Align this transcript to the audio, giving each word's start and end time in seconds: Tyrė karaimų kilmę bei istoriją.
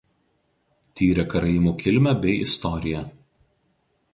Tyrė 1.01 1.25
karaimų 1.33 1.73
kilmę 1.83 2.15
bei 2.25 2.35
istoriją. 2.49 3.05